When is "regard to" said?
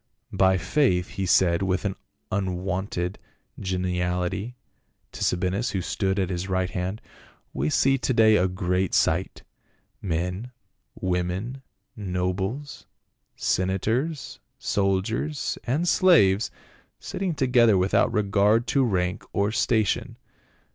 18.11-18.83